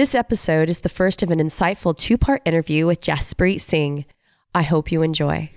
[0.00, 4.06] This episode is the first of an insightful two part interview with Jaspreet Singh.
[4.54, 5.50] I hope you enjoy.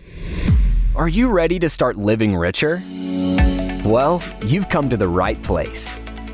[0.98, 2.82] Are you ready to start living richer?
[3.86, 5.94] Well, you've come to the right place.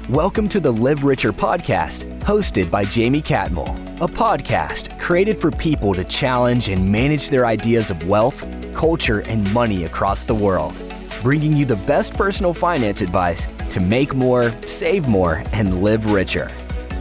[0.09, 3.69] Welcome to the Live Richer podcast, hosted by Jaime Catmull,
[4.01, 9.53] a podcast created for people to challenge and manage their ideas of wealth, culture, and
[9.53, 10.73] money across the world,
[11.21, 16.49] bringing you the best personal finance advice to make more, save more, and live richer.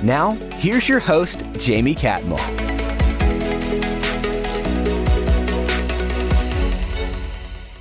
[0.03, 2.39] Now, here's your host, Jaime Catmull.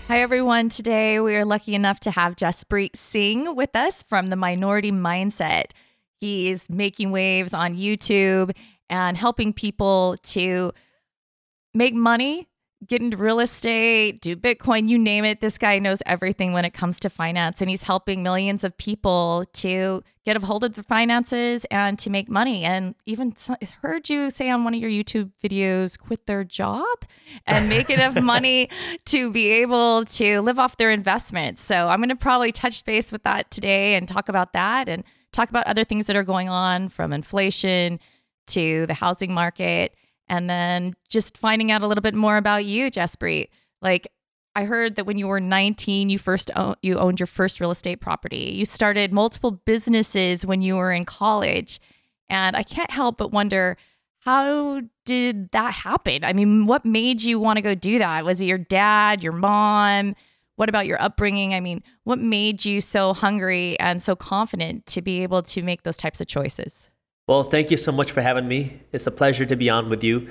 [0.08, 0.70] Hi, everyone.
[0.70, 5.74] Today we are lucky enough to have Jaspreet Singh with us from the Minority Mindset.
[6.20, 8.52] He's making waves on YouTube
[8.90, 10.72] and helping people to
[11.76, 12.48] make money
[12.86, 15.42] get into real estate, do Bitcoin, you name it.
[15.42, 19.46] This guy knows everything when it comes to finance, and he's helping millions of people
[19.54, 22.64] to get a hold of their finances and to make money.
[22.64, 23.34] And even
[23.82, 26.86] heard you say on one of your YouTube videos, quit their job
[27.48, 28.70] and make enough money
[29.06, 31.64] to be able to live off their investments.
[31.64, 35.04] So I'm going to probably touch base with that today and talk about that and
[35.32, 38.00] talk about other things that are going on from inflation
[38.48, 39.96] to the housing market
[40.30, 43.50] and then just finding out a little bit more about you, Jaspreet.
[43.82, 44.08] Like
[44.56, 46.50] I heard that when you were 19, you first
[46.82, 48.54] you owned your first real estate property.
[48.56, 51.80] You started multiple businesses when you were in college,
[52.30, 53.78] and I can't help but wonder
[54.20, 56.26] how did that happen?
[56.26, 58.26] I mean, what made you want to go do that?
[58.26, 60.16] Was it your dad, your mom?
[60.58, 61.54] What about your upbringing?
[61.54, 65.84] I mean, what made you so hungry and so confident to be able to make
[65.84, 66.90] those types of choices?
[67.28, 68.80] Well, thank you so much for having me.
[68.94, 70.30] It's a pleasure to be on with you.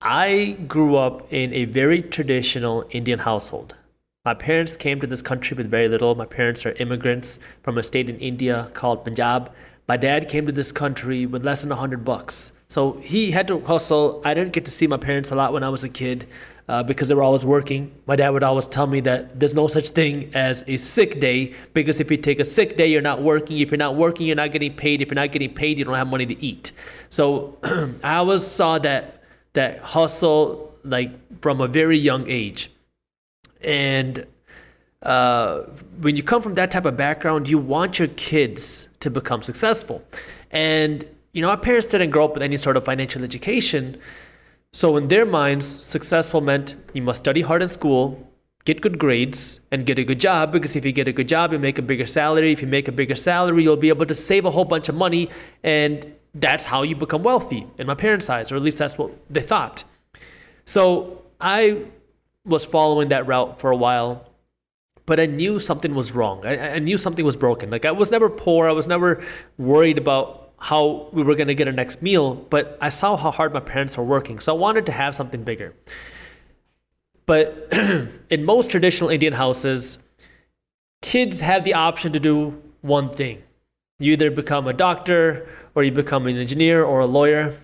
[0.00, 3.76] I grew up in a very traditional Indian household.
[4.24, 6.16] My parents came to this country with very little.
[6.16, 9.52] My parents are immigrants from a state in India called Punjab.
[9.86, 12.52] My dad came to this country with less than 100 bucks.
[12.66, 14.20] So he had to hustle.
[14.24, 16.26] I didn't get to see my parents a lot when I was a kid
[16.68, 17.92] uh, because they were always working.
[18.06, 21.54] My dad would always tell me that there's no such thing as a sick day
[21.74, 23.58] because if you take a sick day, you're not working.
[23.58, 25.02] If you're not working, you're not getting paid.
[25.02, 26.72] If you're not getting paid, you don't have money to eat.
[27.10, 27.58] So
[28.02, 29.22] I always saw that
[29.52, 32.70] that hustle like from a very young age,
[33.62, 34.26] and
[35.02, 35.62] uh,
[36.00, 40.02] when you come from that type of background, you want your kids to become successful.
[40.50, 43.98] And you know, our parents didn't grow up with any sort of financial education.
[44.74, 48.28] So, in their minds, successful meant you must study hard in school,
[48.64, 50.50] get good grades, and get a good job.
[50.50, 52.50] Because if you get a good job, you make a bigger salary.
[52.50, 54.96] If you make a bigger salary, you'll be able to save a whole bunch of
[54.96, 55.30] money.
[55.62, 59.12] And that's how you become wealthy in my parents' eyes, or at least that's what
[59.30, 59.84] they thought.
[60.64, 61.84] So, I
[62.44, 64.28] was following that route for a while
[65.06, 66.46] but I knew something was wrong.
[66.46, 67.68] I, I, knew something was broken.
[67.68, 68.66] Like I was never poor.
[68.66, 69.22] I was never
[69.58, 73.30] worried about how we were going to get our next meal, but I saw how
[73.30, 74.38] hard my parents were working.
[74.40, 75.74] So I wanted to have something bigger.
[77.26, 77.68] But
[78.30, 79.98] in most traditional Indian houses,
[81.02, 83.42] kids have the option to do one thing.
[83.98, 87.54] You either become a doctor or you become an engineer or a lawyer.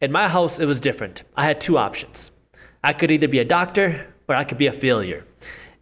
[0.00, 1.24] In my house, it was different.
[1.36, 2.30] I had two options.
[2.82, 5.26] I could either be a doctor or I could be a failure.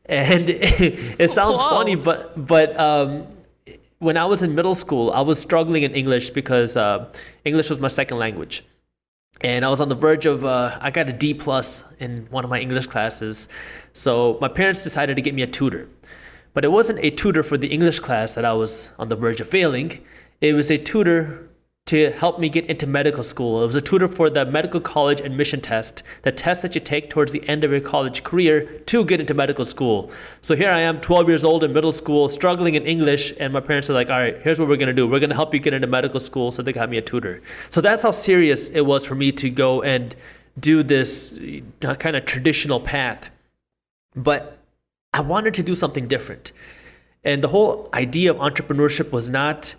[0.06, 1.70] And it sounds Whoa.
[1.70, 3.28] funny, but but um,
[4.04, 7.10] when I was in middle school, I was struggling in English because uh,
[7.46, 8.62] English was my second language.
[9.40, 12.44] And I was on the verge of, uh, I got a D plus in one
[12.44, 13.48] of my English classes.
[13.94, 15.88] So my parents decided to get me a tutor.
[16.52, 19.40] But it wasn't a tutor for the English class that I was on the verge
[19.40, 20.04] of failing.
[20.42, 21.48] It was a tutor
[21.86, 23.62] to help me get into medical school.
[23.62, 27.10] It was a tutor for the medical college admission test, the test that you take
[27.10, 30.10] towards the end of your college career to get into medical school.
[30.40, 33.60] So here I am, 12 years old in middle school, struggling in English, and my
[33.60, 35.06] parents are like, all right, here's what we're gonna do.
[35.06, 36.50] We're gonna help you get into medical school.
[36.50, 37.42] So they got me a tutor.
[37.68, 40.16] So that's how serious it was for me to go and
[40.58, 41.38] do this
[41.84, 43.28] uh, kind of traditional path.
[44.16, 44.56] But
[45.12, 46.52] I wanted to do something different.
[47.24, 49.74] And the whole idea of entrepreneurship was not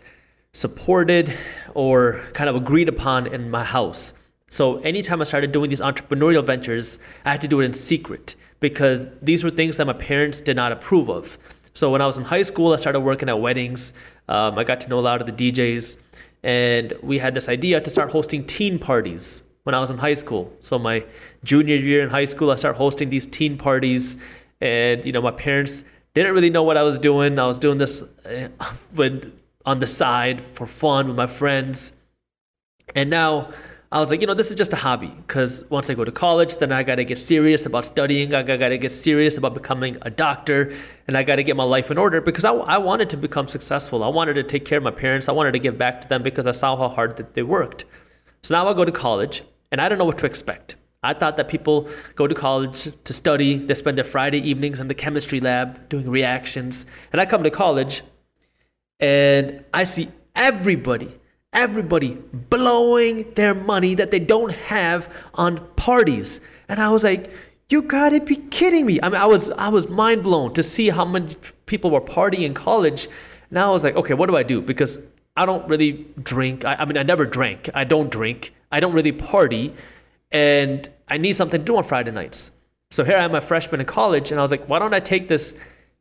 [0.55, 1.37] supported
[1.73, 4.13] or kind of agreed upon in my house.
[4.47, 8.35] So anytime I started doing these entrepreneurial ventures, I had to do it in secret
[8.61, 11.37] because these were things that my parents did not approve of.
[11.73, 13.93] So when I was in high school, I started working at weddings.
[14.29, 15.97] Um, I got to know a lot of the DJs,
[16.41, 20.13] and we had this idea to start hosting teen parties when I was in high
[20.13, 20.53] school.
[20.61, 21.05] So my
[21.43, 24.17] junior year in high school, I started hosting these teen parties,
[24.61, 25.83] and you know my parents
[26.13, 27.39] didn't really know what I was doing.
[27.39, 28.47] I was doing this uh,
[28.95, 29.33] with
[29.65, 31.93] on the side for fun with my friends.
[32.95, 33.51] And now
[33.91, 36.11] I was like, you know, this is just a hobby because once I go to
[36.11, 38.33] college, then I got to get serious about studying.
[38.33, 40.73] I got to get serious about becoming a doctor
[41.07, 43.47] and I got to get my life in order because I, I wanted to become
[43.47, 44.03] successful.
[44.03, 45.29] I wanted to take care of my parents.
[45.29, 47.85] I wanted to give back to them because I saw how hard that they worked.
[48.43, 50.75] So now I go to college and I don't know what to expect.
[51.01, 54.87] I thought that people go to college to study, they spend their Friday evenings in
[54.87, 56.87] the chemistry lab doing reactions.
[57.11, 58.01] And I come to college
[58.99, 61.19] and I see everybody,
[61.53, 66.41] everybody blowing their money that they don't have on parties.
[66.67, 67.31] And I was like,
[67.69, 68.99] you gotta be kidding me.
[69.01, 72.43] I mean, I was I was mind blown to see how many people were partying
[72.43, 73.07] in college.
[73.49, 74.61] And I was like, okay, what do I do?
[74.61, 75.01] Because
[75.35, 76.63] I don't really drink.
[76.63, 77.69] I, I mean, I never drank.
[77.73, 78.53] I don't drink.
[78.71, 79.73] I don't really party.
[80.31, 82.51] And I need something to do on Friday nights.
[82.91, 84.99] So here I am, a freshman in college, and I was like, why don't I
[84.99, 85.55] take this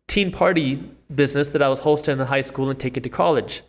[0.08, 0.82] teen party
[1.14, 3.62] business that I was hosting in high school and take it to college?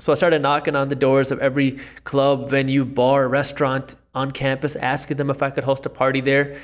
[0.00, 4.74] So I started knocking on the doors of every club, venue, bar, restaurant on campus,
[4.76, 6.56] asking them if I could host a party there.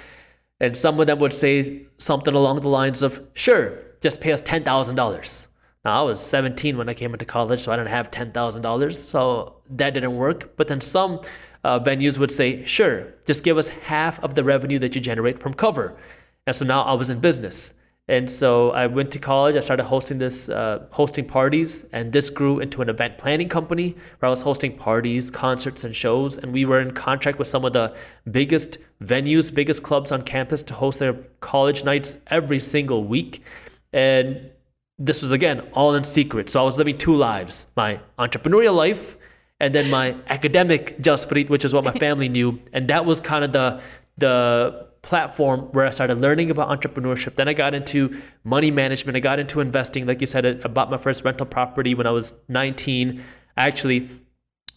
[0.59, 4.41] And some of them would say something along the lines of, sure, just pay us
[4.43, 5.47] $10,000.
[5.85, 8.95] Now, I was 17 when I came into college, so I didn't have $10,000.
[8.95, 10.57] So that didn't work.
[10.57, 11.21] But then some
[11.63, 15.39] uh, venues would say, sure, just give us half of the revenue that you generate
[15.39, 15.95] from cover.
[16.47, 17.75] And so now I was in business.
[18.09, 19.57] And so I went to college.
[19.57, 23.97] I started hosting this, uh, hosting parties, and this grew into an event planning company
[24.19, 26.39] where I was hosting parties, concerts, and shows.
[26.39, 27.97] And we were in contract with some of the
[28.31, 33.43] biggest venues, biggest clubs on campus to host their college nights every single week.
[33.93, 34.51] And
[34.99, 36.49] this was again all in secret.
[36.49, 39.17] So I was living two lives: my entrepreneurial life
[39.61, 43.45] and then my academic Jaspreet, which is what my family knew, and that was kind
[43.45, 43.81] of the
[44.19, 47.37] the platform where I started learning about entrepreneurship.
[47.37, 49.17] Then I got into money management.
[49.17, 50.05] I got into investing.
[50.05, 53.23] Like you said, I bought my first rental property when I was 19.
[53.57, 54.11] Actually,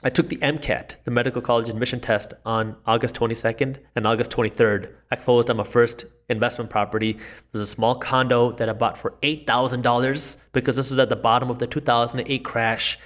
[0.04, 4.94] I took the MCAT, the medical college admission test, on August 22nd and August 23rd.
[5.12, 7.10] I closed on my first investment property.
[7.10, 7.20] It
[7.52, 11.50] was a small condo that I bought for $8,000 because this was at the bottom
[11.50, 13.00] of the 2008 crash.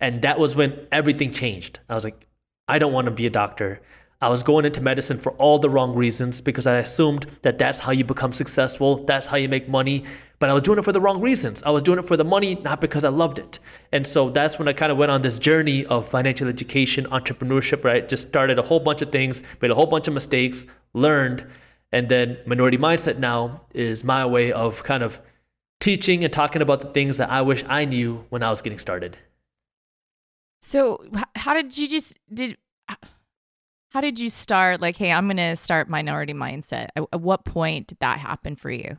[0.00, 1.78] And that was when everything changed.
[1.90, 2.26] I was like,
[2.66, 3.82] I don't want to be a doctor.
[4.22, 7.78] I was going into medicine for all the wrong reasons because I assumed that that's
[7.78, 10.04] how you become successful, that's how you make money.
[10.38, 11.62] But I was doing it for the wrong reasons.
[11.62, 13.58] I was doing it for the money, not because I loved it.
[13.92, 17.82] And so that's when I kind of went on this journey of financial education, entrepreneurship,
[17.82, 18.06] right?
[18.06, 21.46] Just started a whole bunch of things, made a whole bunch of mistakes, learned.
[21.92, 25.20] And then Minority Mindset now is my way of kind of
[25.78, 28.78] teaching and talking about the things that I wish I knew when I was getting
[28.78, 29.16] started.
[30.62, 31.04] So,
[31.36, 32.58] how did you just did
[33.90, 36.88] how did you start like hey, I'm going to start minority mindset?
[36.96, 38.98] At what point did that happen for you?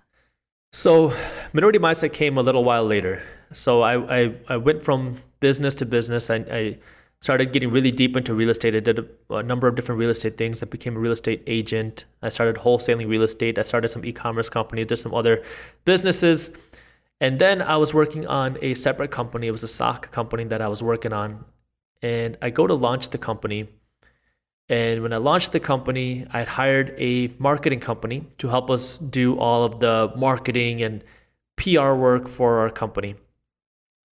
[0.74, 1.14] So,
[1.54, 3.24] minority mindset came a little while later.
[3.52, 6.30] So, I I, I went from business to business.
[6.30, 6.78] I, I
[7.22, 8.76] started getting really deep into real estate.
[8.76, 10.64] I did a, a, number of different real estate things.
[10.64, 12.06] I became a real estate agent.
[12.22, 13.60] I started wholesaling real estate.
[13.60, 15.44] I started some e-commerce companies, did some other
[15.86, 16.52] businesses.
[17.20, 19.48] And then I was working on a separate company.
[19.48, 21.46] It was a sock company that I was working on.
[22.02, 23.70] And I go to launch the company.
[24.72, 28.98] And when I launched the company, I had hired a marketing company to help us
[28.98, 31.04] do all of the marketing and
[31.58, 33.16] PR work for our company.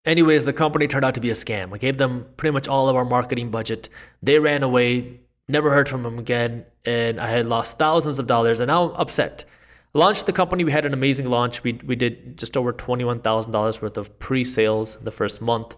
[0.03, 1.73] Anyways, the company turned out to be a scam.
[1.73, 3.87] I gave them pretty much all of our marketing budget.
[4.21, 8.59] They ran away, never heard from them again, and I had lost thousands of dollars,
[8.59, 9.45] and now I'm upset
[9.93, 10.63] launched the company.
[10.63, 11.63] We had an amazing launch.
[11.63, 15.75] We, we did just over $21,000 worth of pre sales the first month.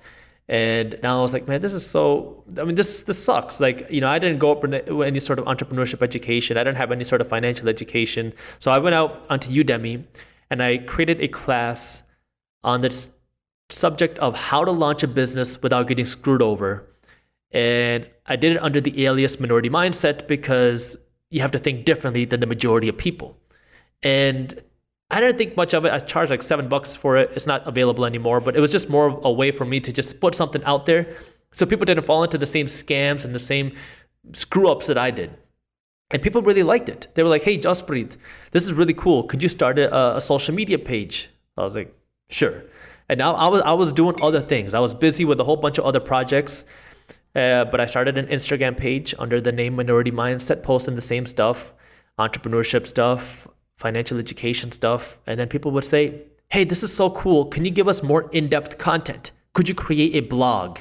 [0.52, 2.44] And now I was like, man, this is so.
[2.60, 3.62] I mean, this this sucks.
[3.62, 6.58] Like, you know, I didn't go up with any sort of entrepreneurship education.
[6.58, 8.34] I didn't have any sort of financial education.
[8.60, 10.04] So I went out onto Udemy,
[10.50, 12.04] and I created a class
[12.66, 13.10] on the
[13.70, 16.86] subject of how to launch a business without getting screwed over.
[17.52, 20.98] And I did it under the alias minority mindset because
[21.30, 23.38] you have to think differently than the majority of people
[24.04, 24.62] and
[25.12, 25.92] I didn't think much of it.
[25.92, 27.32] I charged like seven bucks for it.
[27.36, 29.92] It's not available anymore, but it was just more of a way for me to
[29.92, 31.16] just put something out there
[31.52, 33.76] so people didn't fall into the same scams and the same
[34.34, 35.32] screw ups that I did.
[36.12, 37.08] And people really liked it.
[37.14, 38.18] They were like, hey, Jaspreet,
[38.52, 39.24] this is really cool.
[39.24, 41.30] Could you start a, a social media page?
[41.58, 41.94] I was like,
[42.30, 42.64] sure.
[43.10, 44.74] And now I was, I was doing other things.
[44.74, 46.66] I was busy with a whole bunch of other projects.
[47.34, 51.26] Uh, but I started an Instagram page under the name Minority Mindset, posting the same
[51.26, 51.74] stuff,
[52.20, 53.48] entrepreneurship stuff,
[53.82, 55.18] financial education stuff.
[55.28, 57.46] And then people would say, Hey, this is so cool.
[57.46, 59.32] Can you give us more in depth content?
[59.54, 60.80] Could you create a blog?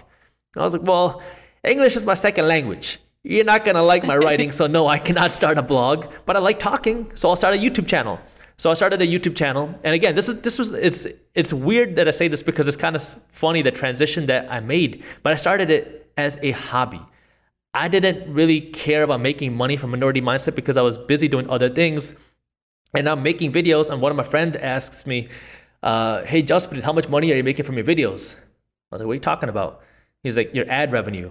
[0.54, 1.22] And I was like, Well,
[1.64, 2.98] English is my second language.
[3.22, 6.36] You're not going to like my writing, so no, I cannot start a blog, but
[6.36, 8.18] I like talking, so I'll start a YouTube channel.
[8.56, 11.96] So I started a YouTube channel, and again, this is this was it's it's weird
[11.96, 15.32] that I say this because it's kind of funny the transition that I made, but
[15.34, 17.00] I started it as a hobby.
[17.72, 21.48] I didn't really care about making money from Minority Mindset because I was busy doing
[21.48, 22.14] other things
[22.94, 25.28] and I'm making videos, and one of my friends asks me,
[25.82, 29.06] uh, "Hey, Jaspreet, how much money are you making from your videos?" I was like,
[29.06, 29.82] "What are you talking about?"
[30.22, 31.30] He's like, "Your ad revenue."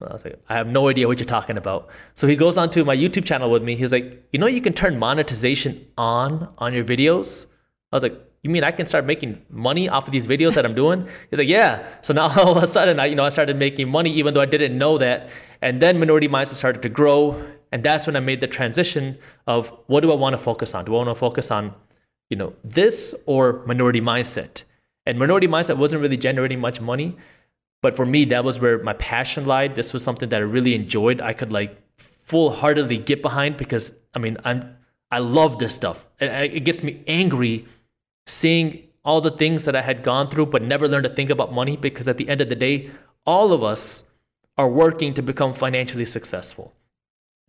[0.00, 1.88] I was like, I have no idea what you're talking about.
[2.14, 3.74] So he goes onto my YouTube channel with me.
[3.74, 7.46] He's like, you know, you can turn monetization on on your videos.
[7.90, 10.64] I was like, you mean I can start making money off of these videos that
[10.64, 11.08] I'm doing?
[11.30, 11.84] He's like, yeah.
[12.02, 14.40] So now all of a sudden, I, you know, I started making money even though
[14.40, 15.30] I didn't know that.
[15.62, 17.42] And then Minority Mindset started to grow.
[17.72, 20.84] And that's when I made the transition of what do I want to focus on?
[20.84, 21.74] Do I want to focus on,
[22.30, 24.64] you know, this or Minority Mindset?
[25.06, 27.16] And Minority Mindset wasn't really generating much money.
[27.80, 29.74] But for me, that was where my passion lied.
[29.74, 31.20] This was something that I really enjoyed.
[31.20, 34.76] I could like full heartedly get behind because I mean, I'm,
[35.10, 36.08] I love this stuff.
[36.20, 37.66] It, it gets me angry
[38.26, 41.52] seeing all the things that I had gone through, but never learned to think about
[41.52, 42.90] money because at the end of the day,
[43.24, 44.04] all of us
[44.58, 46.74] are working to become financially successful.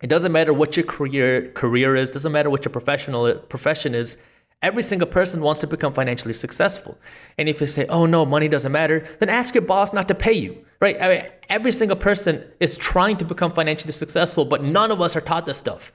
[0.02, 4.16] It doesn't matter what your career career is, doesn't matter what your professional profession is.
[4.62, 6.98] Every single person wants to become financially successful.
[7.38, 10.14] And if you say, "Oh no, money doesn't matter," then ask your boss not to
[10.14, 10.64] pay you.
[10.80, 11.00] Right?
[11.00, 15.16] I mean, every single person is trying to become financially successful, but none of us
[15.16, 15.92] are taught this stuff.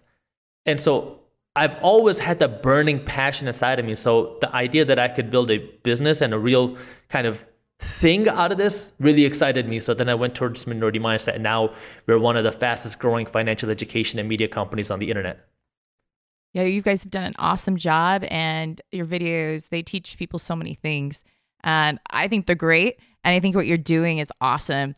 [0.66, 1.22] And so
[1.56, 3.96] I've always had that burning passion inside of me.
[3.96, 6.78] So the idea that I could build a business and a real
[7.10, 7.46] kind of
[7.80, 9.80] thing out of this really excited me.
[9.80, 11.36] So then I went towards Minority Mindset.
[11.36, 11.74] And now
[12.08, 15.48] we're one of the fastest growing financial education and media companies on the internet.
[16.54, 18.24] Yeah, you guys have done an awesome job.
[18.30, 21.24] And your videos, they teach people so many things.
[21.64, 23.00] And I think they're great.
[23.24, 24.94] And I think what you're doing is awesome.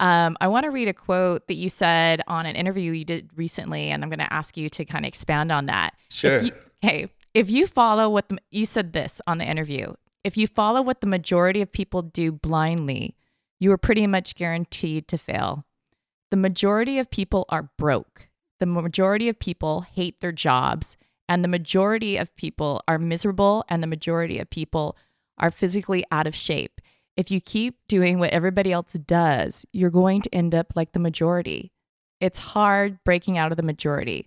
[0.00, 3.28] Um, I want to read a quote that you said on an interview you did
[3.36, 5.94] recently, and I'm going to ask you to kind of expand on that.
[6.08, 6.36] Sure.
[6.36, 7.10] If you, okay.
[7.34, 9.92] If you follow what the, you said this on the interview,
[10.24, 13.16] if you follow what the majority of people do blindly,
[13.58, 15.64] you are pretty much guaranteed to fail.
[16.30, 18.28] The majority of people are broke.
[18.58, 20.96] The majority of people hate their jobs,
[21.28, 24.96] and the majority of people are miserable, and the majority of people
[25.38, 26.80] are physically out of shape
[27.20, 30.98] if you keep doing what everybody else does, you're going to end up like the
[30.98, 31.70] majority.
[32.18, 34.26] It's hard breaking out of the majority.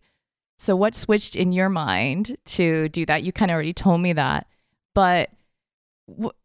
[0.60, 3.24] So, what switched in your mind to do that?
[3.24, 4.48] You kind of already told me that.
[4.94, 5.32] But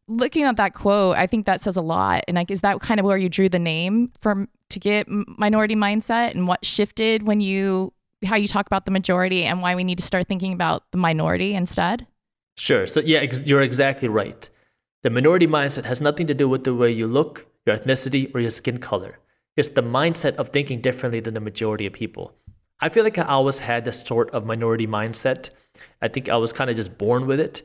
[0.07, 2.25] looking at that quote, I think that says a lot.
[2.29, 5.75] And like, is that kind of where you drew the name from to get minority
[5.75, 7.93] mindset and what shifted when you,
[8.25, 10.99] how you talk about the majority and why we need to start thinking about the
[10.99, 12.07] minority instead?
[12.57, 12.87] Sure.
[12.87, 14.49] So, yeah, ex- you're exactly right.
[15.03, 18.41] The minority mindset has nothing to do with the way you look, your ethnicity, or
[18.41, 19.19] your skin color.
[19.57, 22.35] It's the mindset of thinking differently than the majority of people.
[22.81, 25.51] I feel like I always had this sort of minority mindset.
[26.01, 27.63] I think I was kind of just born with it.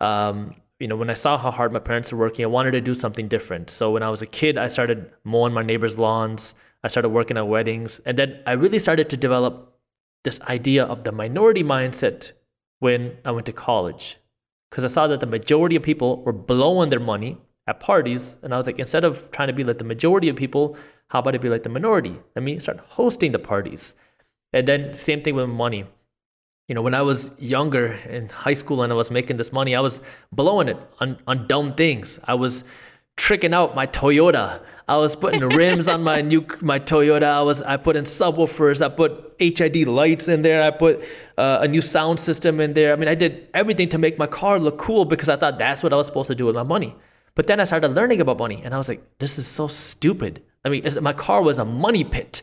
[0.00, 0.54] Um,
[0.84, 2.92] you know, when I saw how hard my parents were working, I wanted to do
[2.92, 3.70] something different.
[3.70, 6.54] So when I was a kid, I started mowing my neighbors' lawns.
[6.82, 8.00] I started working at weddings.
[8.00, 9.78] And then I really started to develop
[10.24, 12.32] this idea of the minority mindset
[12.80, 14.18] when I went to college
[14.70, 18.38] because I saw that the majority of people were blowing their money at parties.
[18.42, 20.76] And I was like, instead of trying to be like the majority of people,
[21.08, 22.14] how about it be like the minority?
[22.36, 23.96] Let me start hosting the parties.
[24.52, 25.86] And then same thing with money.
[26.68, 29.74] You know, when I was younger in high school and I was making this money,
[29.74, 30.00] I was
[30.32, 32.18] blowing it on, on dumb things.
[32.24, 32.64] I was
[33.16, 34.62] tricking out my Toyota.
[34.88, 37.24] I was putting rims on my new my Toyota.
[37.24, 38.84] I was I put in subwoofers.
[38.84, 40.62] I put HID lights in there.
[40.62, 41.04] I put
[41.36, 42.94] uh, a new sound system in there.
[42.94, 45.82] I mean, I did everything to make my car look cool because I thought that's
[45.82, 46.96] what I was supposed to do with my money.
[47.34, 50.40] But then I started learning about money, and I was like, this is so stupid.
[50.64, 52.42] I mean, my car was a money pit.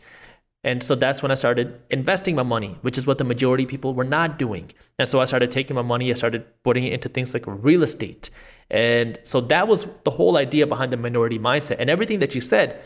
[0.63, 3.69] And so that's when I started investing my money, which is what the majority of
[3.69, 4.71] people were not doing.
[4.99, 7.81] And so I started taking my money, I started putting it into things like real
[7.81, 8.29] estate
[8.71, 11.75] and so that was the whole idea behind the minority mindset.
[11.77, 12.81] And everything that you said,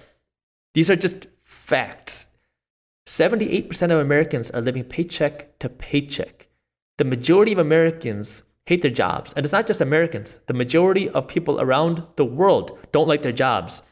[0.74, 2.28] these are just facts.
[3.08, 6.48] 78% of Americans are living paycheck to paycheck.
[6.98, 9.32] The majority of Americans hate their jobs.
[9.34, 13.32] And it's not just Americans, the majority of people around the world don't like their
[13.32, 13.84] jobs.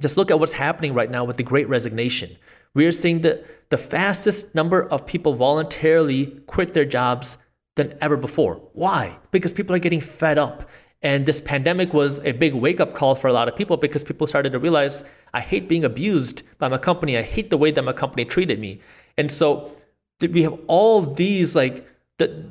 [0.00, 2.36] Just look at what's happening right now with the great resignation.
[2.74, 7.38] We are seeing the, the fastest number of people voluntarily quit their jobs
[7.76, 8.56] than ever before.
[8.72, 9.18] Why?
[9.30, 10.68] Because people are getting fed up.
[11.02, 14.04] And this pandemic was a big wake up call for a lot of people because
[14.04, 17.18] people started to realize I hate being abused by my company.
[17.18, 18.80] I hate the way that my company treated me.
[19.18, 19.72] And so
[20.20, 21.86] we have all these like
[22.18, 22.46] the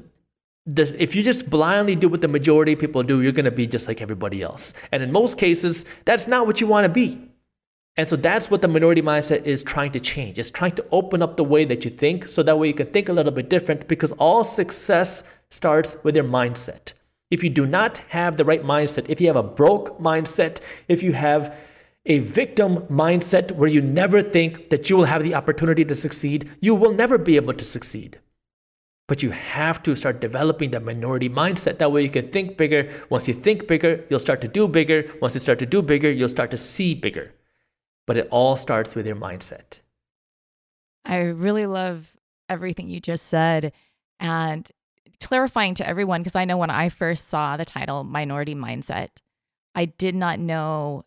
[0.65, 3.51] this, if you just blindly do what the majority of people do, you're going to
[3.51, 4.75] be just like everybody else.
[4.91, 7.30] And in most cases, that's not what you want to be.
[7.98, 10.39] And so that's what the minority mindset is trying to change.
[10.39, 12.88] It's trying to open up the way that you think so that way you can
[12.88, 16.93] think a little bit different because all success starts with your mindset.
[17.29, 21.03] If you do not have the right mindset, if you have a broke mindset, if
[21.03, 21.55] you have
[22.05, 26.50] a victim mindset where you never think that you will have the opportunity to succeed,
[26.62, 28.19] you will never be able to succeed.
[29.07, 31.77] But you have to start developing that minority mindset.
[31.77, 32.89] That way you can think bigger.
[33.10, 35.12] Once you think bigger, you'll start to do bigger.
[35.21, 37.33] Once you start to do bigger, you'll start to see bigger.
[38.08, 39.79] But it all starts with your mindset.
[41.05, 42.12] I really love
[42.50, 43.72] everything you just said
[44.20, 44.70] and
[45.20, 49.10] clarifying to everyone because I know when I first saw the title Minority Mindset,
[49.75, 51.05] I did not know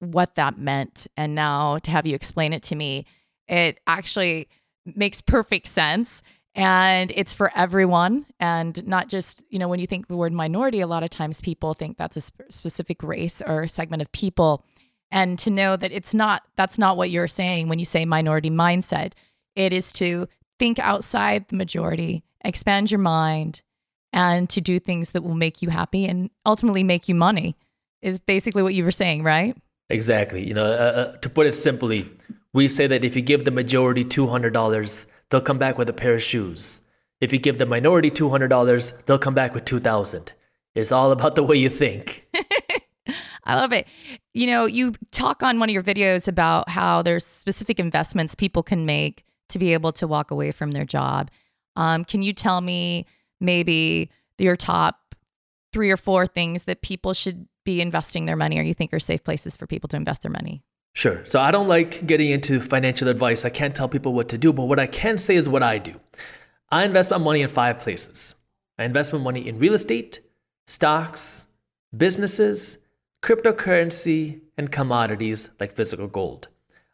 [0.00, 1.06] what that meant.
[1.16, 3.06] And now to have you explain it to me,
[3.48, 4.48] it actually
[4.84, 6.22] makes perfect sense.
[6.54, 10.80] And it's for everyone and not just, you know, when you think the word minority,
[10.80, 14.64] a lot of times people think that's a sp- specific race or segment of people.
[15.10, 18.50] And to know that it's not, that's not what you're saying when you say minority
[18.50, 19.12] mindset.
[19.54, 23.62] It is to think outside the majority, expand your mind,
[24.12, 27.56] and to do things that will make you happy and ultimately make you money
[28.02, 29.56] is basically what you were saying, right?
[29.90, 30.44] Exactly.
[30.44, 32.10] You know, uh, uh, to put it simply,
[32.52, 36.14] we say that if you give the majority $200, they'll come back with a pair
[36.14, 36.80] of shoes.
[37.20, 40.32] If you give the minority $200, they'll come back with 2000.
[40.74, 42.26] It's all about the way you think.
[43.44, 43.86] I love it.
[44.36, 48.62] You know, you talk on one of your videos about how there's specific investments people
[48.62, 51.30] can make to be able to walk away from their job.
[51.74, 53.06] Um, can you tell me
[53.40, 55.14] maybe your top
[55.72, 58.98] three or four things that people should be investing their money or you think are
[58.98, 60.62] safe places for people to invest their money?
[60.92, 61.24] Sure.
[61.24, 63.46] So I don't like getting into financial advice.
[63.46, 65.78] I can't tell people what to do, but what I can say is what I
[65.78, 65.98] do.
[66.70, 68.34] I invest my money in five places.
[68.78, 70.20] I invest my money in real estate,
[70.66, 71.46] stocks,
[71.96, 72.76] businesses,
[73.22, 76.48] cryptocurrency, and commodities like physical gold.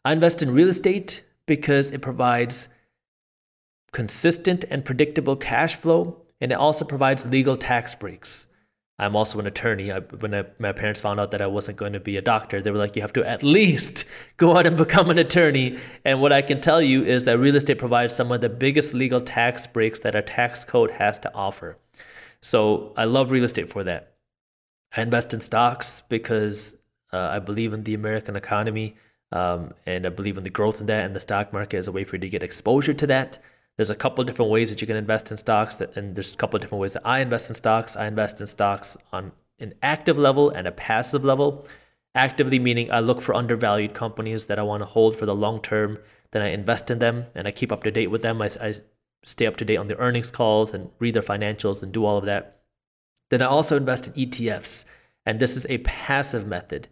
[0.05, 2.69] I invest in real estate because it provides
[3.91, 8.47] consistent and predictable cash flow, and it also provides legal tax breaks.
[8.99, 9.91] I'm also an attorney.
[9.91, 12.61] I, when I, my parents found out that I wasn't going to be a doctor,
[12.61, 14.05] they were like, you have to at least
[14.37, 15.79] go out and become an attorney.
[16.05, 18.93] And what I can tell you is that real estate provides some of the biggest
[18.93, 21.77] legal tax breaks that our tax code has to offer.
[22.41, 24.12] So I love real estate for that.
[24.95, 26.75] I invest in stocks because
[27.11, 28.95] uh, I believe in the American economy
[29.31, 31.05] um, and I believe in the growth in that.
[31.05, 33.39] And the stock market is a way for you to get exposure to that.
[33.75, 36.33] There's a couple of different ways that you can invest in stocks, that, and there's
[36.33, 37.95] a couple of different ways that I invest in stocks.
[37.95, 41.65] I invest in stocks on an active level and a passive level.
[42.13, 45.59] Actively meaning I look for undervalued companies that I want to hold for the long
[45.61, 45.97] term.
[46.29, 48.39] Then I invest in them and I keep up to date with them.
[48.43, 48.75] I, I
[49.23, 52.17] stay up to date on their earnings calls and read their financials and do all
[52.17, 52.59] of that.
[53.33, 54.85] Then I also invest in ETFs,
[55.25, 56.87] and this is a passive method.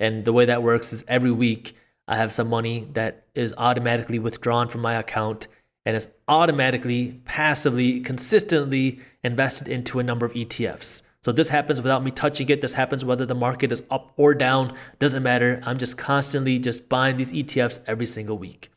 [0.00, 1.76] And the way that works is every week
[2.08, 5.46] I have some money that is automatically withdrawn from my account
[5.86, 11.02] and is automatically, passively, consistently invested into a number of ETFs.
[11.22, 12.60] So this happens without me touching it.
[12.60, 15.62] This happens whether the market is up or down, doesn't matter.
[15.64, 18.68] I'm just constantly just buying these ETFs every single week.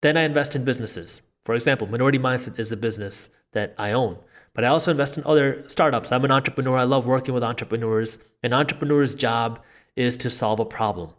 [0.00, 1.22] Then I invest in businesses.
[1.44, 4.18] For example, Minority Mindset is a business that I own,
[4.56, 6.10] but I also invest in other startups.
[6.10, 6.78] I'm an entrepreneur.
[6.78, 8.18] I love working with entrepreneurs.
[8.42, 9.60] An entrepreneur's job
[9.96, 11.10] is to solve a problem.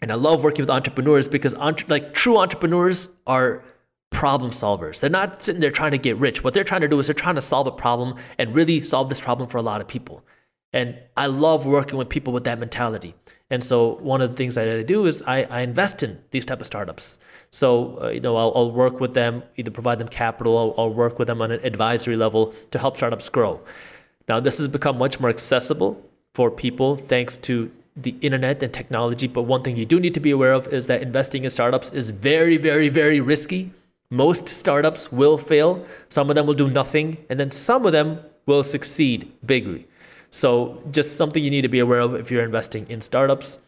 [0.00, 3.62] And I love working with entrepreneurs because entre- like true entrepreneurs are
[4.08, 5.00] problem solvers.
[5.00, 6.42] They're not sitting there trying to get rich.
[6.42, 9.10] What they're trying to do is they're trying to solve a problem and really solve
[9.10, 10.24] this problem for a lot of people.
[10.72, 13.14] And I love working with people with that mentality.
[13.50, 16.44] And so one of the things that I do is I, I invest in these
[16.44, 17.18] type of startups.
[17.50, 20.94] So uh, you know I'll, I'll, work with them, either provide them capital, I'll, I'll
[20.94, 23.60] work with them on an advisory level to help startups grow.
[24.28, 26.02] Now this has become much more accessible
[26.32, 29.26] for people thanks to the internet and technology.
[29.26, 31.92] But one thing you do need to be aware of is that investing in startups
[31.92, 33.72] is very, very, very risky.
[34.10, 35.84] Most startups will fail.
[36.08, 39.86] Some of them will do nothing, and then some of them will succeed bigly.
[40.34, 43.60] So, just something you need to be aware of if you're investing in startups.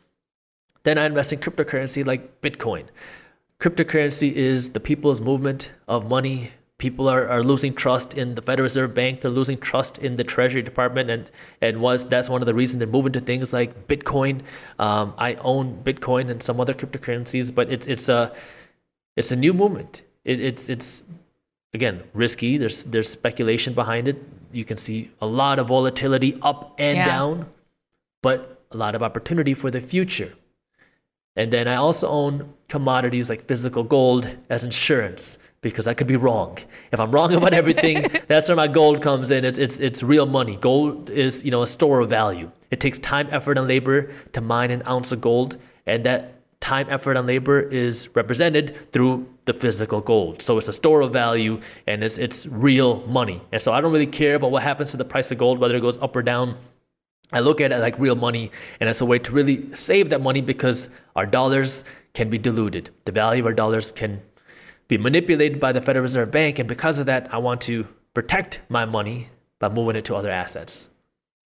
[0.82, 2.86] Then I invest in cryptocurrency like Bitcoin.
[3.60, 6.50] Cryptocurrency is the people's movement of money.
[6.78, 9.20] People are, are losing trust in the Federal Reserve Bank.
[9.20, 12.80] They're losing trust in the Treasury Department, and and was that's one of the reasons
[12.80, 14.42] they're moving to things like Bitcoin.
[14.80, 18.34] Um, I own Bitcoin and some other cryptocurrencies, but it's it's a
[19.16, 21.04] it's a new movement it, it's it's
[21.72, 22.58] again risky.
[22.58, 24.18] There's there's speculation behind it.
[24.56, 27.04] You can see a lot of volatility up and yeah.
[27.04, 27.46] down,
[28.22, 30.32] but a lot of opportunity for the future.
[31.36, 36.16] And then I also own commodities like physical gold as insurance because I could be
[36.16, 36.56] wrong.
[36.92, 39.44] If I'm wrong about everything, that's where my gold comes in.
[39.44, 40.56] It's, it's, it's real money.
[40.56, 42.50] Gold is, you know, a store of value.
[42.70, 45.58] It takes time, effort, and labor to mine an ounce of gold.
[45.84, 50.42] And that time, effort, and labor is represented through the physical gold.
[50.42, 53.40] So it's a store of value and it's it's real money.
[53.52, 55.76] And so I don't really care about what happens to the price of gold, whether
[55.76, 56.56] it goes up or down.
[57.32, 60.20] I look at it like real money, and it's a way to really save that
[60.20, 62.90] money because our dollars can be diluted.
[63.04, 64.22] The value of our dollars can
[64.86, 68.60] be manipulated by the Federal Reserve Bank, and because of that, I want to protect
[68.68, 70.88] my money by moving it to other assets.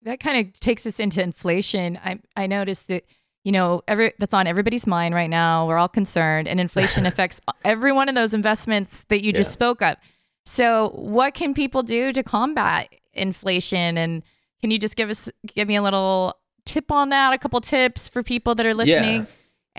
[0.02, 1.98] That kind of takes us into inflation.
[2.02, 3.04] I I noticed that
[3.46, 5.68] you know, every that's on everybody's mind right now.
[5.68, 9.52] We're all concerned, and inflation affects every one of those investments that you just Yeah.
[9.52, 9.96] spoke of.
[10.44, 13.96] So, what can people do to combat inflation?
[13.96, 14.24] And
[14.60, 17.32] can you just give us give me a little tip on that?
[17.32, 19.26] A couple tips for people that are listening, Yeah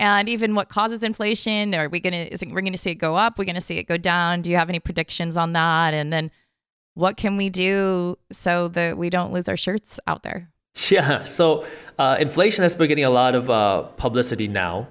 [0.00, 1.74] and even what causes inflation?
[1.74, 3.36] Are we gonna is it, we're gonna see it go up?
[3.36, 4.42] We're gonna see it go down?
[4.42, 5.92] Do you have any predictions on that?
[5.92, 6.30] And then,
[6.94, 10.50] what can we do so that we don't lose our shirts out there?
[10.90, 11.66] Yeah, so
[11.98, 14.88] uh, inflation has been getting a lot of uh, publicity now,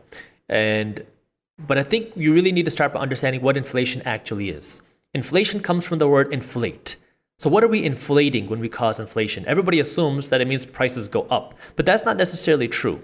[0.49, 1.05] and
[1.65, 4.81] but I think you really need to start by understanding what inflation actually is.
[5.13, 6.97] Inflation comes from the word inflate.
[7.39, 9.45] So what are we inflating when we cause inflation?
[9.47, 13.01] Everybody assumes that it means prices go up, but that's not necessarily true.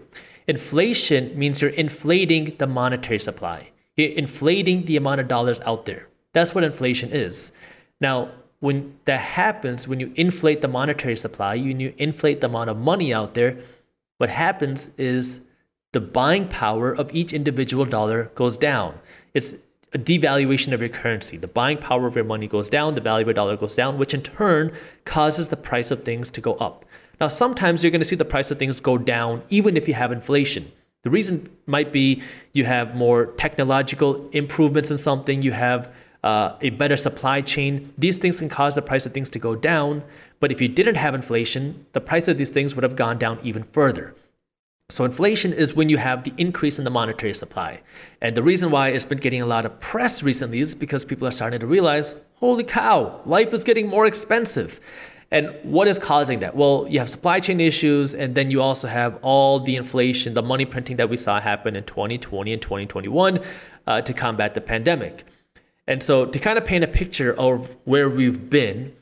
[0.47, 3.69] Inflation means you're inflating the monetary supply.
[3.95, 6.07] You're inflating the amount of dollars out there.
[6.33, 7.51] That's what inflation is.
[8.01, 8.31] Now,
[8.63, 12.77] when that happens, when you inflate the monetary supply, when you inflate the amount of
[12.77, 13.57] money out there,
[14.19, 15.41] what happens is
[15.91, 18.97] the buying power of each individual dollar goes down.
[19.33, 19.53] It's
[19.93, 21.35] a devaluation of your currency.
[21.35, 23.97] The buying power of your money goes down, the value of your dollar goes down,
[23.97, 24.71] which in turn
[25.03, 26.85] causes the price of things to go up.
[27.19, 29.93] Now, sometimes you're going to see the price of things go down even if you
[29.95, 30.71] have inflation.
[31.01, 32.23] The reason might be
[32.53, 37.93] you have more technological improvements in something, you have uh, a better supply chain.
[37.97, 40.03] These things can cause the price of things to go down.
[40.39, 43.39] But if you didn't have inflation, the price of these things would have gone down
[43.43, 44.15] even further.
[44.89, 47.81] So inflation is when you have the increase in the monetary supply.
[48.21, 51.27] And the reason why it's been getting a lot of press recently is because people
[51.27, 54.79] are starting to realize, holy cow, life is getting more expensive.
[55.31, 56.55] And what is causing that?
[56.55, 60.43] Well, you have supply chain issues, and then you also have all the inflation, the
[60.43, 63.39] money printing that we saw happen in 2020 and 2021
[63.87, 65.23] uh, to combat the pandemic.
[65.87, 68.95] And so, to kind of paint a picture of where we've been,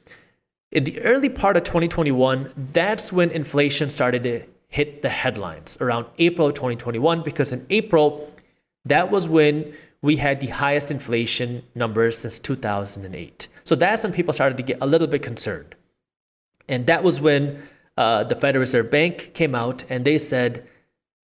[0.71, 6.07] in the early part of 2021, that's when inflation started to hit the headlines around
[6.17, 8.33] April of 2021, because in April,
[8.85, 13.47] that was when we had the highest inflation numbers since 2008.
[13.63, 15.75] So that's when people started to get a little bit concerned.
[16.67, 17.61] And that was when
[17.97, 20.67] uh, the Federal Reserve Bank came out and they said,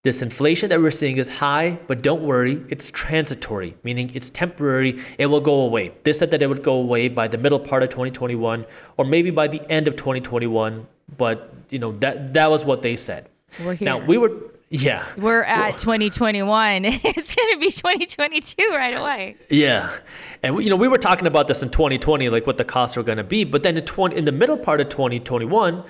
[0.04, 5.00] this inflation that we're seeing is high, but don't worry, it's transitory, meaning it's temporary,
[5.18, 5.92] it will go away.
[6.04, 8.64] They said that it would go away by the middle part of 2021
[8.96, 12.94] or maybe by the end of 2021, but you know, that that was what they
[12.94, 13.28] said.
[13.64, 13.86] We're here.
[13.86, 14.32] Now, we were
[14.70, 15.06] yeah.
[15.16, 16.84] We're at 2021.
[16.84, 19.36] it's going to be 2022 right away.
[19.48, 19.96] Yeah,
[20.42, 22.96] and we, you know we were talking about this in 2020, like what the costs
[22.96, 23.44] were going to be.
[23.44, 25.82] But then in 20, in the middle part of 2021,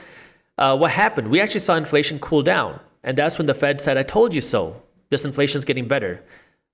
[0.59, 1.29] uh, what happened?
[1.29, 4.41] We actually saw inflation cool down, and that's when the Fed said, "I told you
[4.41, 4.83] so.
[5.11, 6.23] This inflation's getting better."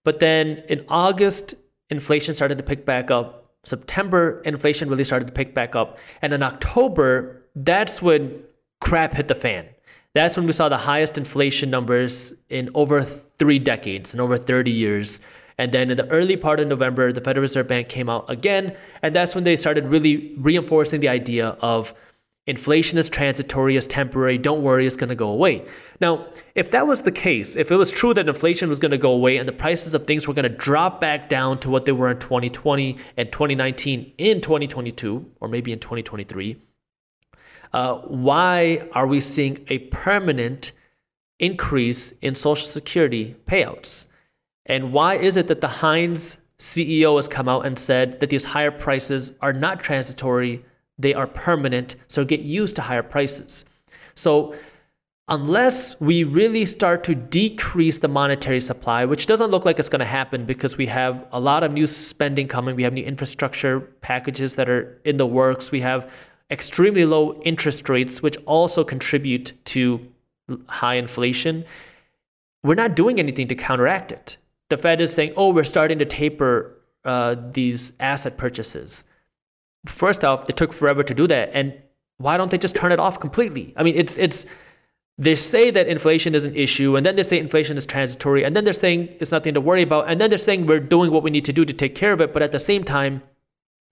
[0.05, 1.55] But then in August,
[1.91, 3.53] inflation started to pick back up.
[3.65, 8.43] September, inflation really started to pick back up, and in October, that's when
[8.81, 9.69] crap hit the fan.
[10.15, 14.71] That's when we saw the highest inflation numbers in over three decades, in over 30
[14.71, 15.21] years.
[15.59, 18.77] And then in the early part of November, the Federal Reserve Bank came out again.
[19.03, 21.95] And that's when they started really reinforcing the idea of
[22.47, 25.65] inflation is transitory, is temporary, don't worry, it's going to go away.
[26.01, 28.99] Now, if that was the case, if it was true that inflation was going to
[28.99, 31.87] go away and the prices of things were going to drop back down to what
[31.87, 36.61] they were in 2020 and 2019 in 2022, or maybe in 2023,
[37.73, 40.73] uh, why are we seeing a permanent
[41.39, 44.07] increase in Social Security payouts?
[44.67, 48.45] And why is it that the Heinz CEO has come out and said that these
[48.45, 50.65] higher prices are not transitory,
[50.99, 53.65] they are permanent, so get used to higher prices?
[54.15, 54.55] So,
[55.29, 60.01] unless we really start to decrease the monetary supply, which doesn't look like it's going
[60.01, 63.81] to happen because we have a lot of new spending coming, we have new infrastructure
[63.81, 66.11] packages that are in the works, we have
[66.51, 70.07] extremely low interest rates, which also contribute to
[70.69, 71.65] high inflation,
[72.63, 74.37] we're not doing anything to counteract it.
[74.69, 79.05] The Fed is saying, oh, we're starting to taper uh, these asset purchases.
[79.87, 81.51] First off, it took forever to do that.
[81.53, 81.75] And
[82.19, 83.75] why don't they just turn it off completely?
[83.77, 84.47] I mean, it's, it's,
[85.19, 88.57] they say that inflation is an issue, and then they say inflation is transitory, and
[88.57, 91.23] then they're saying it's nothing to worry about, and then they're saying we're doing what
[91.23, 92.33] we need to do to take care of it.
[92.33, 93.23] But at the same time,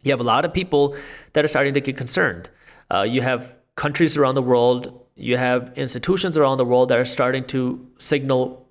[0.02, 0.96] you have a lot of people
[1.34, 2.50] that are starting to get concerned.
[2.92, 7.04] Uh, you have countries around the world, you have institutions around the world that are
[7.04, 8.61] starting to signal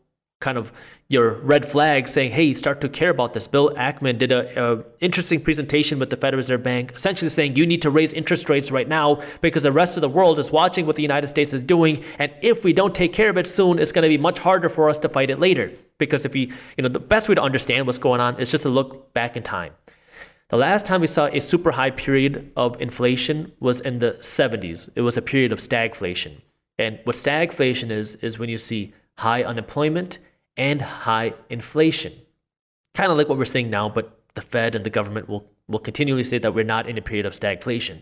[0.42, 0.74] kind of
[1.08, 3.48] your red flag saying, hey, start to care about this.
[3.48, 7.82] Bill Ackman did a, interesting presentation with the Federal Reserve Bank, essentially saying you need
[7.82, 10.96] to raise interest rates right now because the rest of the world is watching what
[10.96, 12.04] the United States is doing.
[12.20, 14.68] And if we don't take care of it soon, it's going to be much harder
[14.68, 15.72] for us to fight it later.
[15.98, 18.64] Because if we, you know, the best way to understand what's going on is just
[18.64, 19.74] to look back in time.
[20.50, 24.90] The last time we saw a super high period of inflation was in the 70s.
[24.96, 26.42] It was a period of stagflation.
[26.78, 30.20] And what stagflation is, is when you see high unemployment
[30.58, 32.14] and high inflation.
[32.94, 35.80] Kind of like what we're seeing now, but the Fed and the government will, will
[35.80, 38.02] continually say that we're not in a period of stagflation.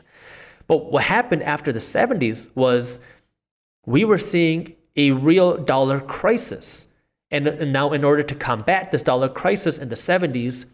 [0.67, 2.99] But what happened after the 70s was
[3.85, 6.87] we were seeing a real dollar crisis.
[7.31, 10.65] And, now, in order to combat this dollar crisis in the 70s,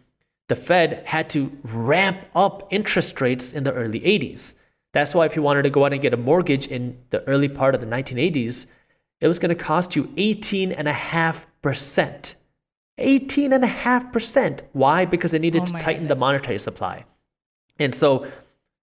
[0.48, 4.54] the Fed had to ramp up interest rates in the early 80s.
[4.92, 7.48] That's why, if you wanted to go out and get a mortgage in the early
[7.48, 8.66] part of the 1980s,
[9.20, 11.44] it was going to cost you 18.5%.
[12.98, 14.62] 18.5%.
[14.72, 15.04] Why?
[15.04, 17.04] Because they needed Oh to tighten the monetary supply.
[17.78, 18.26] And so,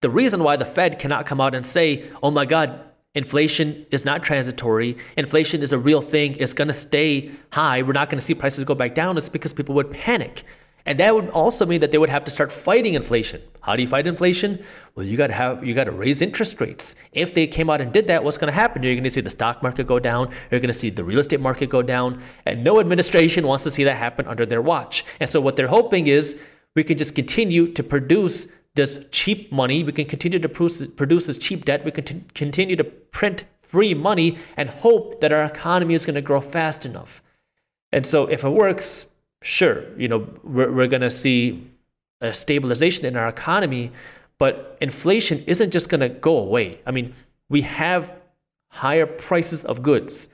[0.02, 2.78] the reason why the Fed cannot come out and say, oh my God,
[3.16, 7.94] inflation is not transitory, inflation is a real thing, it's going to stay high, we're
[7.94, 10.44] not going to see prices go back down, it's because people would panic.
[10.86, 13.42] And that would also mean that they would have to start fighting inflation.
[13.62, 14.64] How do you fight inflation?
[14.96, 16.96] Well, you got to have you got to raise interest rates.
[17.14, 18.84] If they came out and did that, what's going to happen?
[18.84, 20.34] You're going to see the stock market go down.
[20.52, 23.72] You're going to see the real estate market go down, and no administration wants to
[23.72, 25.06] see that happen under their watch.
[25.22, 26.38] And so what they're hoping is
[26.76, 29.84] we can just continue to produce this cheap money.
[29.84, 31.86] We can continue to produce, this cheap debt.
[31.86, 36.16] We can t- continue to print free money and hope that our economy is going
[36.16, 37.24] to grow fast enough.
[37.92, 39.08] And so if it works,
[39.44, 41.70] sure, you know, we're, we're going to see
[42.22, 43.92] a stabilization in our economy,
[44.38, 46.80] but inflation isn't just going to go away.
[46.88, 47.14] I mean,
[47.50, 48.16] we have
[48.70, 50.30] higher prices of goods.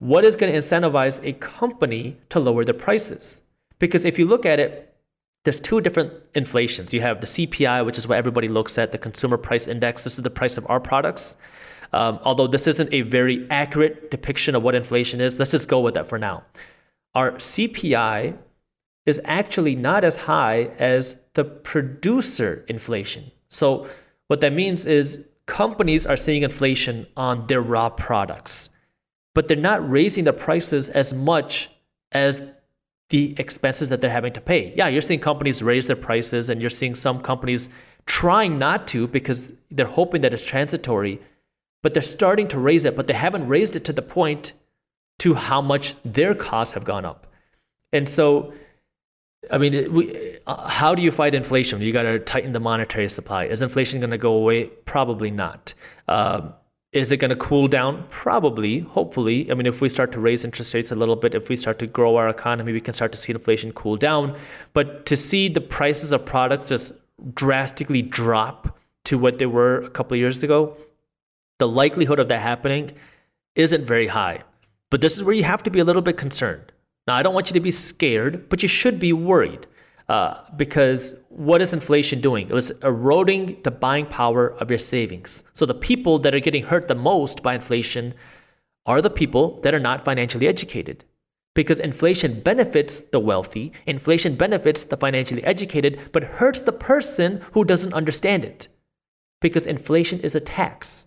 [0.00, 3.42] What is going to incentivize a company to lower their prices?
[3.78, 4.94] Because if you look at it,
[5.44, 6.92] there's two different inflations.
[6.92, 10.04] You have the CPI, which is what everybody looks at, the consumer price index.
[10.04, 11.36] This is the price of our products.
[11.92, 15.80] Um, although this isn't a very accurate depiction of what inflation is, let's just go
[15.80, 16.44] with that for now.
[17.14, 18.38] Our CPI
[19.06, 23.30] is actually not as high as the producer inflation.
[23.48, 23.88] So,
[24.28, 28.70] what that means is companies are seeing inflation on their raw products,
[29.34, 31.70] but they're not raising the prices as much
[32.12, 32.42] as
[33.08, 34.72] the expenses that they're having to pay.
[34.76, 37.68] Yeah, you're seeing companies raise their prices, and you're seeing some companies
[38.06, 41.20] trying not to because they're hoping that it's transitory,
[41.82, 44.52] but they're starting to raise it, but they haven't raised it to the point
[45.20, 47.26] to how much their costs have gone up.
[47.92, 48.52] And so,
[49.50, 51.80] I mean, we, uh, how do you fight inflation?
[51.80, 53.44] You got to tighten the monetary supply.
[53.44, 54.64] Is inflation going to go away?
[54.84, 55.74] Probably not.
[56.08, 56.54] Um,
[56.92, 58.04] is it going to cool down?
[58.10, 59.50] Probably, hopefully.
[59.50, 61.78] I mean, if we start to raise interest rates a little bit, if we start
[61.80, 64.36] to grow our economy, we can start to see inflation cool down.
[64.72, 66.92] But to see the prices of products just
[67.34, 70.76] drastically drop to what they were a couple of years ago,
[71.58, 72.90] the likelihood of that happening
[73.54, 74.42] isn't very high.
[74.90, 76.72] But this is where you have to be a little bit concerned.
[77.06, 79.66] Now, I don't want you to be scared, but you should be worried
[80.08, 82.48] uh, because what is inflation doing?
[82.48, 85.44] It was eroding the buying power of your savings.
[85.52, 88.14] So the people that are getting hurt the most by inflation
[88.86, 91.04] are the people that are not financially educated.
[91.54, 97.64] Because inflation benefits the wealthy, inflation benefits the financially educated, but hurts the person who
[97.64, 98.68] doesn't understand it.
[99.40, 101.06] Because inflation is a tax.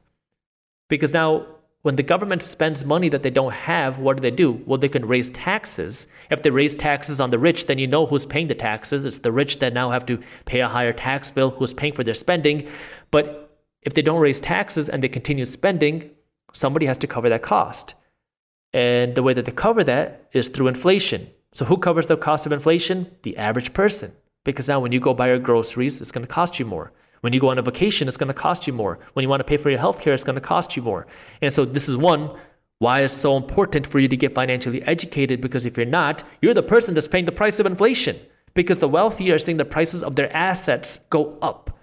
[0.90, 1.46] Because now,
[1.84, 4.64] when the government spends money that they don't have, what do they do?
[4.66, 6.08] Well, they can raise taxes.
[6.32, 9.06] If they raise taxes on the rich, then you know who's paying the taxes.
[9.06, 12.06] It's the rich that now have to pay a higher tax bill, who's paying for
[12.06, 12.70] their spending.
[13.12, 16.10] But if they don't raise taxes and they continue spending,
[16.54, 17.96] somebody has to cover that cost.
[18.72, 21.30] And the way that they cover that is through inflation.
[21.52, 23.12] So, who covers the cost of inflation?
[23.24, 24.14] The average person.
[24.46, 26.94] Because now, when you go buy your groceries, it's going to cost you more.
[27.24, 29.00] When you go on a vacation, it's going to cost you more.
[29.14, 31.08] When you want to pay for your health care, it's going to cost you more.
[31.42, 32.30] And so, this is one
[32.80, 35.40] why it's so important for you to get financially educated.
[35.40, 38.20] Because if you're not, you're the person that's paying the price of inflation.
[38.56, 41.80] Because the wealthy are seeing the prices of their assets go up.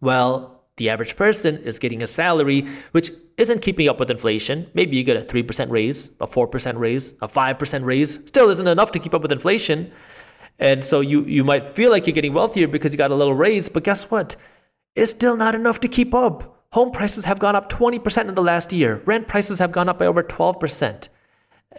[0.00, 4.66] Well, the average person is getting a salary which isn't keeping up with inflation.
[4.72, 8.14] Maybe you get a 3% raise, a 4% raise, a 5% raise.
[8.24, 9.92] Still isn't enough to keep up with inflation.
[10.58, 13.34] And so you, you might feel like you're getting wealthier because you got a little
[13.34, 14.36] raise, but guess what?
[14.94, 16.64] It's still not enough to keep up.
[16.72, 19.02] Home prices have gone up 20% in the last year.
[19.04, 21.08] Rent prices have gone up by over 12%.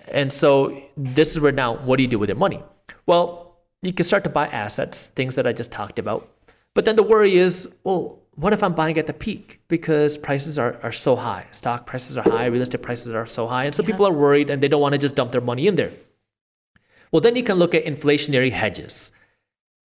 [0.10, 2.62] And so this is where now, what do you do with your money?
[3.06, 6.30] Well, you can start to buy assets, things that I just talked about.
[6.74, 9.62] But then the worry is, well, what if I'm buying at the peak?
[9.70, 11.48] Because prices are, are so high.
[11.52, 13.64] Stock prices are high, real estate prices are so high.
[13.66, 15.76] And so people are worried and they don't want to just dump their money in
[15.76, 15.92] there.
[17.12, 19.14] Well, then you can look at inflationary hedges.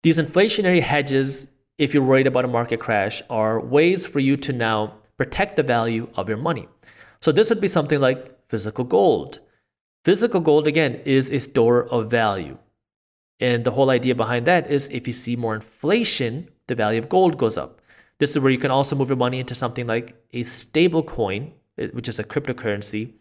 [0.03, 4.53] These inflationary hedges, if you're worried about a market crash, are ways for you to
[4.53, 6.67] now protect the value of your money.
[7.19, 9.39] So this would be something like physical gold.
[10.03, 12.57] Physical gold, again, is a store of value.
[13.39, 17.09] And the whole idea behind that is if you see more inflation, the value of
[17.09, 17.81] gold goes up.
[18.19, 21.53] This is where you can also move your money into something like a stable coin,
[21.77, 23.13] eh, which is a cryptocurrency,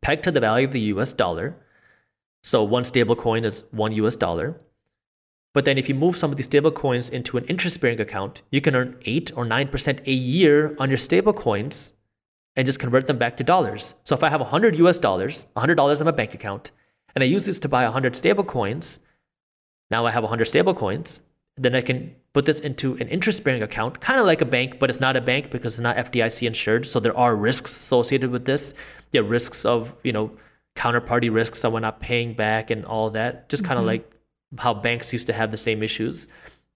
[0.00, 1.56] pegged to the value of the US dollar.
[2.42, 4.60] So one stable coin is one US dollar.
[5.58, 8.42] But then if you move some of these stable coins into an interest bearing account,
[8.52, 11.94] you can earn 8 or 9% a year on your stable coins
[12.54, 13.96] and just convert them back to dollars.
[14.04, 16.70] So if I have 100 US dollars, $100 in my bank account,
[17.12, 19.00] and I use this to buy 100 stable coins,
[19.90, 21.22] now I have 100 stable coins.
[21.56, 24.78] Then I can put this into an interest bearing account, kind of like a bank,
[24.78, 26.86] but it's not a bank because it's not FDIC insured.
[26.86, 28.74] So there are risks associated with this.
[29.10, 30.30] There are risks of, you know,
[30.76, 33.48] counterparty risks, someone not paying back and all that.
[33.48, 34.04] Just kind of mm-hmm.
[34.04, 34.17] like
[34.56, 36.28] how banks used to have the same issues.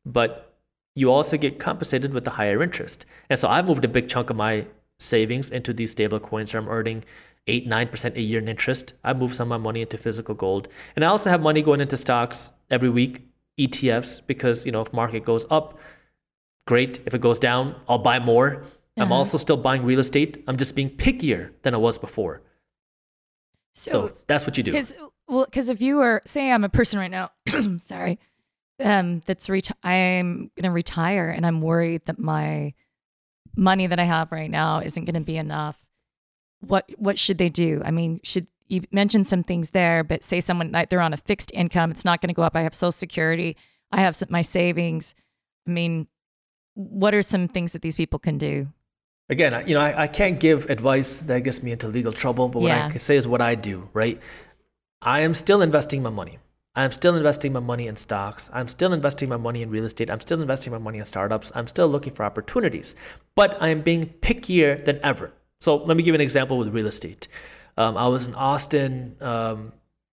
[0.05, 0.55] But
[0.95, 3.07] you also get compensated with the higher interest.
[3.31, 4.67] And so I've moved a big chunk of my
[4.99, 7.05] savings into these stable coins where I'm earning
[7.47, 8.95] eight, nine percent a year in interest.
[9.03, 10.69] I move some of my money into physical gold.
[10.95, 13.27] And I also have money going into stocks every week
[13.59, 15.79] ETFs because you know if market goes up,
[16.67, 17.01] great.
[17.07, 18.57] If it goes down, I'll buy more.
[18.57, 19.05] Uh-huh.
[19.05, 20.43] I'm also still buying real estate.
[20.47, 22.43] I'm just being pickier than I was before.
[23.75, 24.73] So, so that's what you do.
[24.73, 24.95] Cause,
[25.29, 27.31] well, because if you were, say, I'm a person right now,
[27.81, 28.19] sorry,
[28.81, 32.75] um, that's reti- I'm going to retire, and I'm worried that my
[33.57, 35.79] money that I have right now isn't going to be enough.
[36.61, 37.83] What what should they do?
[37.85, 41.51] I mean, should you mentioned some things there, but say someone they're on a fixed
[41.53, 42.57] income, it's not going to go up.
[42.57, 43.57] I have Social Security,
[43.91, 45.15] I have some, my savings.
[45.67, 46.07] I mean,
[46.75, 48.69] what are some things that these people can do?
[49.33, 52.61] Again, you know, I, I can't give advice that gets me into legal trouble, but
[52.61, 52.87] what yeah.
[52.87, 54.21] I can say is what I do, right?
[55.01, 56.39] I am still investing my money.
[56.75, 58.51] I'm still investing my money in stocks.
[58.53, 60.11] I'm still investing my money in real estate.
[60.11, 61.51] I'm still investing my money in startups.
[61.55, 62.95] I'm still looking for opportunities,
[63.35, 65.33] but I am being pickier than ever.
[65.61, 67.29] So let me give an example with real estate.
[67.79, 69.17] Um, I was in Austin.
[69.21, 69.73] Um,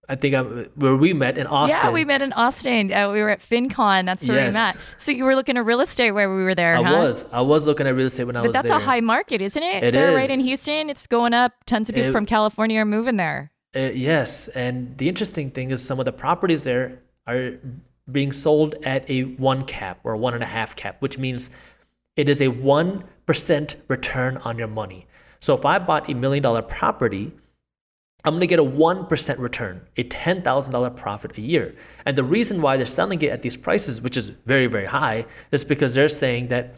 [0.10, 1.80] I think I'm, where we met in Austin.
[1.84, 2.92] Yeah, we met in Austin.
[2.92, 4.06] Uh, we were at FinCon.
[4.06, 4.54] That's where yes.
[4.54, 4.78] we met.
[4.98, 6.76] So you were looking at real estate where we were there.
[6.76, 6.98] I huh?
[6.98, 7.26] was.
[7.32, 8.64] I was looking at real estate when but I was there.
[8.64, 9.84] But that's a high market, isn't it?
[9.84, 10.16] It there, is.
[10.16, 10.90] right in Houston.
[10.90, 11.54] It's going up.
[11.68, 13.52] Tons of people it, from California are moving there.
[13.76, 17.52] Uh, yes, and the interesting thing is some of the properties there are
[18.12, 21.52] being sold at a one cap or one and a half cap, which means
[22.16, 25.06] it is a one percent return on your money.
[25.40, 27.32] So if I bought a million dollar property
[28.26, 31.74] I'm going to get a 1% return, a $10,000 profit a year.
[32.06, 35.26] And the reason why they're selling it at these prices, which is very, very high,
[35.52, 36.76] is because they're saying that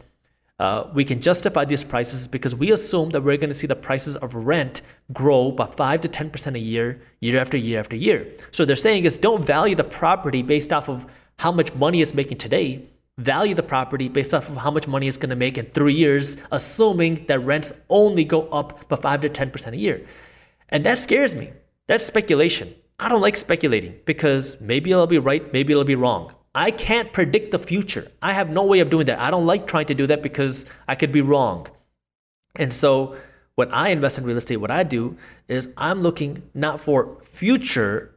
[0.60, 3.74] uh, we can justify these prices because we assume that we're going to see the
[3.74, 8.28] prices of rent grow by 5 to 10% a year, year after year after year.
[8.52, 11.06] So they're saying is don't value the property based off of
[11.40, 12.86] how much money it's making today.
[13.18, 15.94] Value the property based off of how much money it's going to make in three
[15.94, 20.06] years, assuming that rents only go up by 5 to 10% a year.
[20.72, 21.52] And that scares me.
[21.86, 22.74] That's speculation.
[22.98, 26.34] I don't like speculating because maybe it'll be right, maybe it'll be wrong.
[26.54, 28.10] I can't predict the future.
[28.22, 29.20] I have no way of doing that.
[29.20, 31.66] I don't like trying to do that because I could be wrong.
[32.56, 33.16] And so,
[33.54, 35.16] when I invest in real estate, what I do
[35.48, 38.14] is I'm looking not for future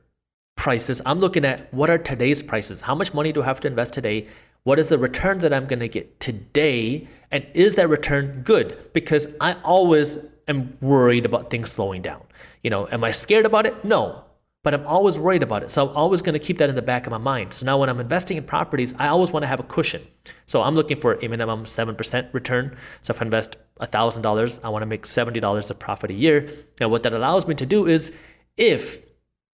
[0.56, 2.82] prices, I'm looking at what are today's prices?
[2.82, 4.28] How much money do I have to invest today?
[4.64, 7.08] What is the return that I'm going to get today?
[7.32, 8.92] And is that return good?
[8.94, 12.22] Because I always am worried about things slowing down.
[12.64, 13.84] You know, am I scared about it?
[13.84, 14.24] No.
[14.64, 15.70] But I'm always worried about it.
[15.70, 17.54] So I'm always going to keep that in the back of my mind.
[17.54, 20.02] So now when I'm investing in properties, I always want to have a cushion.
[20.48, 22.76] So I'm looking for a minimum 7% return.
[23.04, 26.50] So if I invest $1,000, I want to make $70 of profit a year.
[26.80, 28.12] And what that allows me to do is
[28.58, 29.04] if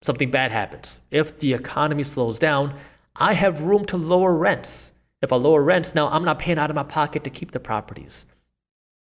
[0.02, 2.74] something bad happens, if the economy slows down,
[3.16, 4.92] I have room to lower rents.
[5.22, 7.60] If I lower rents, now I'm not paying out of my pocket to keep the
[7.60, 8.26] properties.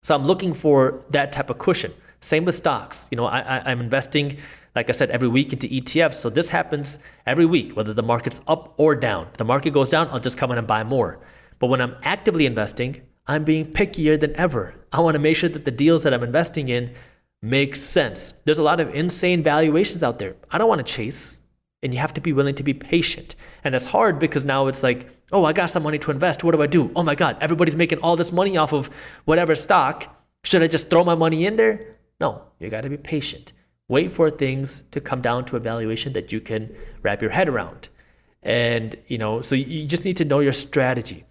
[0.03, 1.93] So I'm looking for that type of cushion.
[2.21, 3.07] Same with stocks.
[3.11, 4.35] You know, I, am investing,
[4.75, 6.15] like I said, every week into ETFs.
[6.15, 9.27] So this happens every week, whether the market's up or down.
[9.27, 11.19] If the market goes down, I'll just come in and buy more.
[11.59, 14.73] But when I'm actively investing, I'm being pickier than ever.
[14.91, 16.95] I want to make sure that the deals that I'm investing in
[17.43, 18.33] make sense.
[18.45, 20.35] There's a lot of insane valuations out there.
[20.49, 21.41] I don't want to chase
[21.83, 23.35] and you have to be willing to be patient.
[23.63, 26.43] And that's hard because now it's like, oh, I got some money to invest.
[26.43, 26.91] What do I do?
[26.95, 28.89] Oh my God, everybody's making all this money off of
[29.25, 30.15] whatever stock.
[30.43, 31.97] Should I just throw my money in there?
[32.19, 33.53] No, you got to be patient.
[33.87, 37.49] Wait for things to come down to a valuation that you can wrap your head
[37.49, 37.89] around.
[38.43, 41.25] And, you know, so you just need to know your strategy.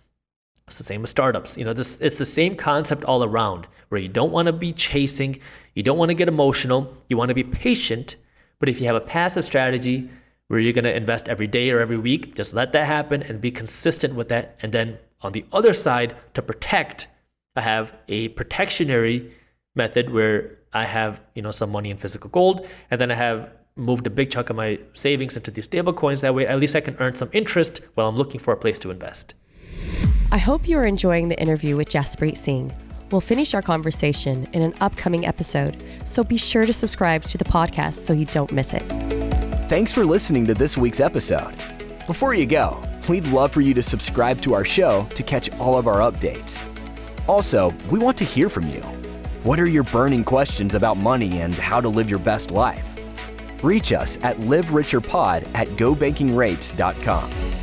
[0.67, 1.57] It's the same with startups.
[1.57, 4.73] You know, this it's the same concept all around where you don't want to be
[4.73, 5.41] chasing,
[5.75, 8.17] you don't want to get emotional, you want to be patient.
[8.61, 10.11] But if you have a passive strategy,
[10.51, 12.35] where you're going to invest every day or every week.
[12.35, 14.57] Just let that happen and be consistent with that.
[14.63, 17.07] And then on the other side, to protect,
[17.55, 19.31] I have a protectionary
[19.77, 23.49] method where I have you know some money in physical gold, and then I have
[23.77, 26.21] moved a big chunk of my savings into these stable coins.
[26.23, 28.81] That way, at least I can earn some interest while I'm looking for a place
[28.81, 29.35] to invest.
[30.33, 32.75] I hope you are enjoying the interview with Jaspreet Singh.
[33.13, 37.45] We'll finish our conversation in an upcoming episode, so be sure to subscribe to the
[37.45, 39.40] podcast so you don't miss it.
[39.71, 41.55] Thanks for listening to this week's episode.
[42.09, 45.79] Before you go, we'd love for you to subscribe to our show to catch all
[45.79, 46.61] of our updates.
[47.29, 48.81] Also, we want to hear from you.
[49.45, 52.85] What are your burning questions about money and how to live your best life?
[53.63, 57.60] Reach us at livericherpod at gobankingrates.com.